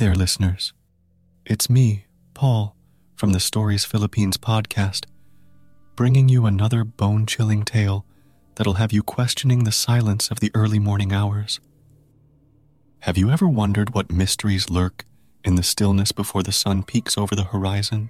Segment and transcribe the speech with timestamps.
[0.00, 0.72] There, listeners.
[1.44, 2.74] It's me, Paul,
[3.16, 5.04] from the Stories Philippines podcast,
[5.94, 8.06] bringing you another bone chilling tale
[8.54, 11.60] that'll have you questioning the silence of the early morning hours.
[13.00, 15.04] Have you ever wondered what mysteries lurk
[15.44, 18.08] in the stillness before the sun peaks over the horizon?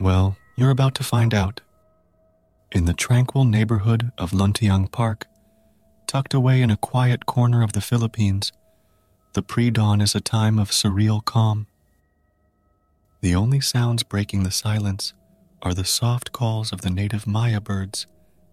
[0.00, 1.60] Well, you're about to find out.
[2.70, 5.26] In the tranquil neighborhood of Luntiang Parke,
[6.06, 8.50] tucked away in a quiet corner of the Philippines,
[9.34, 11.66] the pre dawn is a time of surreal calm.
[13.20, 15.14] The only sounds breaking the silence
[15.62, 18.06] are the soft calls of the native Maya birds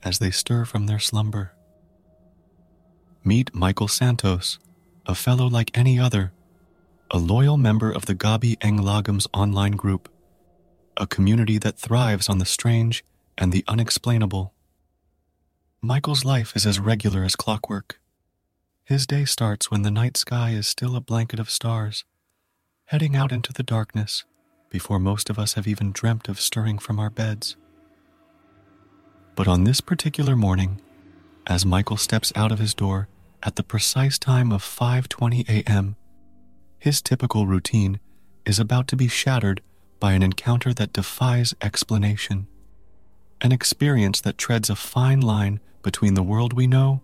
[0.04, 1.54] as they stir from their slumber.
[3.24, 4.60] Meet Michael Santos,
[5.06, 6.32] a fellow like any other,
[7.12, 10.08] a loyal member of the Gabi ng Lagim's online group,
[10.96, 13.04] a community that thrives on the strange
[13.38, 14.54] and the unexplainable.
[15.82, 18.00] Michael's life is as regular as clockwork.
[18.90, 22.06] His day starts when the night sky is still a blanket of stars,
[22.86, 24.23] heading out into the darkness
[24.72, 27.56] before most of us have even dreamt of stirring from our beds.
[29.36, 30.82] But on this particular morning,
[31.45, 33.08] as Michael steps out of his door
[33.44, 35.95] at the precise time of 5:20 a.m.,
[36.80, 38.00] his typical routine
[38.44, 39.62] is about to be shattered
[40.00, 42.48] by an encounter that defies explanation.
[43.40, 47.04] An experience that treads a fine line between the world we know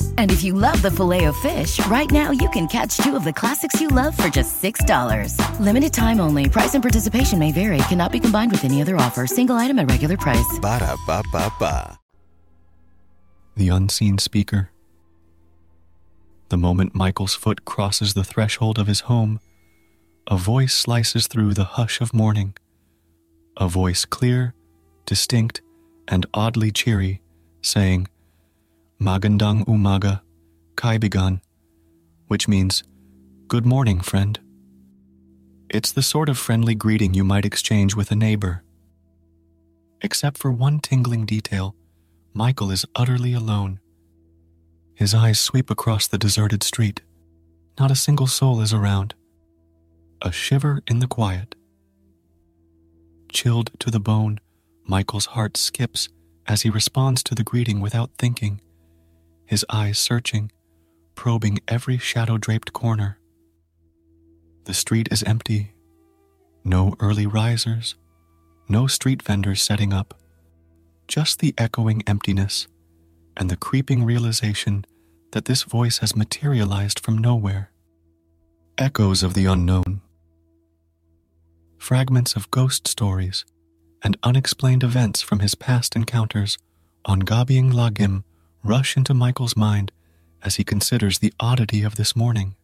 [0.17, 3.81] And if you love the Filet-O-Fish, right now you can catch two of the classics
[3.81, 5.35] you love for just $6.
[5.59, 6.47] Limited time only.
[6.47, 7.79] Price and participation may vary.
[7.89, 9.27] Cannot be combined with any other offer.
[9.27, 10.59] Single item at regular price.
[10.61, 11.99] Ba da ba ba ba.
[13.57, 14.71] The unseen speaker.
[16.49, 19.39] The moment Michael's foot crosses the threshold of his home,
[20.29, 22.55] a voice slices through the hush of morning.
[23.57, 24.53] A voice clear,
[25.05, 25.61] distinct,
[26.07, 27.21] and oddly cheery,
[27.61, 28.07] saying,
[29.01, 30.21] Magandang umaga,
[30.75, 31.41] kaibigan,
[32.27, 32.83] which means,
[33.47, 34.39] Good morning, friend.
[35.71, 38.63] It's the sort of friendly greeting you might exchange with a neighbor.
[40.01, 41.75] Except for one tingling detail,
[42.35, 43.79] Michael is utterly alone.
[44.93, 47.01] His eyes sweep across the deserted street.
[47.79, 49.15] Not a single soul is around.
[50.21, 51.55] A shiver in the quiet.
[53.31, 54.39] Chilled to the bone,
[54.85, 56.07] Michael's heart skips
[56.45, 58.61] as he responds to the greeting without thinking,
[59.51, 60.49] his eyes searching,
[61.13, 63.19] probing every shadow draped corner.
[64.63, 65.73] The street is empty.
[66.63, 67.95] No early risers,
[68.69, 70.13] no street vendors setting up,
[71.05, 72.69] just the echoing emptiness
[73.35, 74.85] and the creeping realization
[75.33, 77.71] that this voice has materialized from nowhere.
[78.77, 79.99] Echoes of the unknown,
[81.77, 83.43] fragments of ghost stories,
[84.01, 86.57] and unexplained events from his past encounters
[87.03, 88.23] on Gabi ng Lagim
[88.63, 89.91] rush into Michael's mind
[90.43, 92.55] as he considers the oddity of this morning.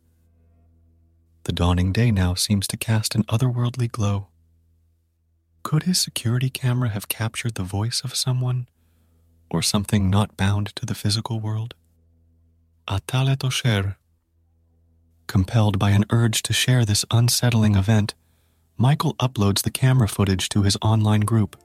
[1.44, 4.27] The dawning day now seems to cast an otherworldly glow.
[5.63, 8.67] Could his security camera have captured the voice of someone,
[9.49, 11.73] or something not bound to the physical world?
[12.88, 13.97] Atale tosher.
[15.27, 18.13] Compelled by an urge to share this unsettling event,
[18.77, 21.57] Michael uploads the camera footage to his online group.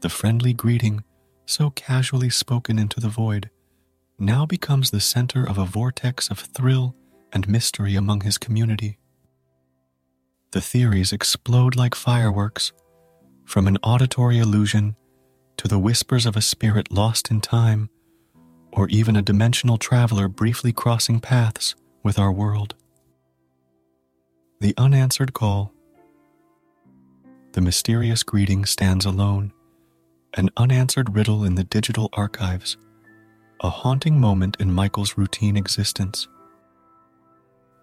[0.00, 1.04] The friendly greeting,
[1.46, 3.50] so casually spoken into the void,
[4.18, 6.94] now becomes the center of a vortex of thrill
[7.32, 8.98] and mystery among his community.
[10.54, 12.72] the theories explode like fireworks,
[13.44, 14.94] from an auditory illusion
[15.56, 17.90] to the whispers of a spirit lost in time,
[18.72, 21.74] or even a dimensional traveler briefly crossing paths
[22.04, 22.76] with our world.
[24.60, 25.72] The unanswered call.
[27.52, 29.52] The mysterious greeting stands alone,
[30.34, 32.76] an unanswered riddle in the digital archives,
[33.62, 36.28] a haunting moment in Michael's routine existence.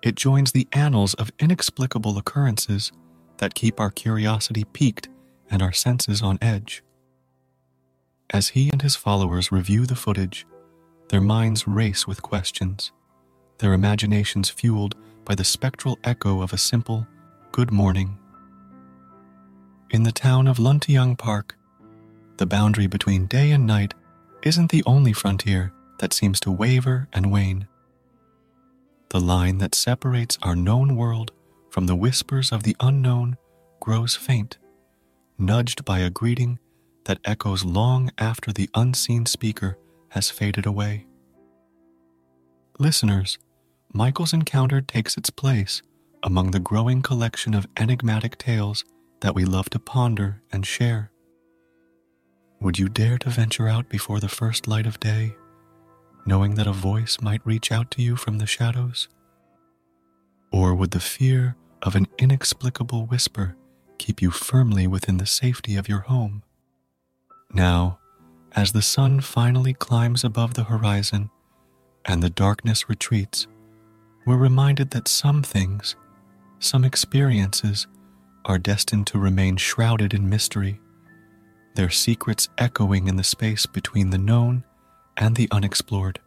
[0.04, 2.92] It joins the annals of inexplicable occurrences
[3.38, 5.08] that keep our curiosity piqued
[5.50, 6.84] and our senses on edge.
[8.30, 10.46] As he and his followers review the footage,
[11.10, 12.92] their minds race with questions,
[13.60, 14.96] their imaginations fueled
[15.26, 17.08] by the spectral echo of a simple
[17.52, 18.18] good morning.
[19.90, 21.56] In the town of Luntiang Parke,
[22.42, 23.94] the boundary between day and night
[24.42, 27.68] isn't the only frontier that seems to waver and wane.
[29.12, 31.32] The line that separates our known world
[31.70, 33.38] from the whispers of the unknown
[33.80, 34.58] grows faint,
[35.38, 36.58] nudged by a greeting
[37.06, 39.78] that echoes long after the unseen speaker
[40.10, 41.06] has faded away.
[42.80, 43.38] Listeners,
[43.94, 45.84] Michael's encounter takes its place
[46.24, 48.84] among the growing collection of enigmatic tales
[49.20, 51.11] that we love to ponder and share.
[52.62, 55.36] Would you dare to venture out before the first light of day
[56.26, 59.10] knowing that a voice might reach out to you from the shadows?
[60.52, 63.56] Or would the fear of an inexplicable whisper
[63.98, 66.44] keep you firmly within the safety of your home?
[67.54, 68.00] Now,
[68.54, 71.30] as the sun finally climbs above the horizon
[72.06, 73.48] and the darkness retreats,
[74.26, 75.96] we're reminded that some things,
[76.60, 77.88] some experiences,
[78.46, 80.80] are destined to remain shrouded in mystery,
[81.76, 84.64] their secrets echoing in the space between the known
[85.18, 86.20] and the unexplored.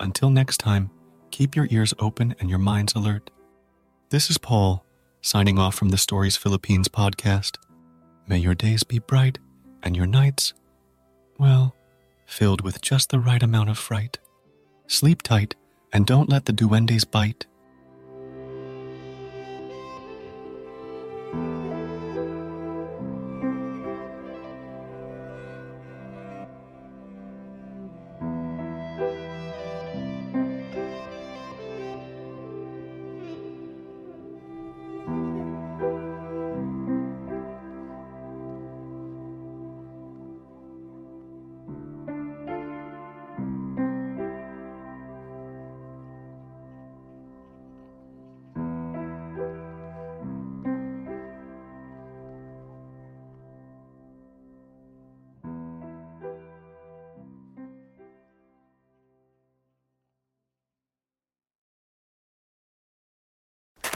[0.00, 0.90] Until next time,
[1.30, 3.30] keep your ears open and your minds alert.
[4.10, 4.84] This is Paul,
[5.22, 7.58] signing off from the Stories Philippines podcast.
[8.26, 9.38] May your days be bright
[9.82, 10.54] and your nights,
[11.38, 11.74] well,
[12.26, 14.18] filled with just the right amount of fright.
[14.86, 15.54] Sleep tight
[15.92, 17.46] and don't let the duendes bite.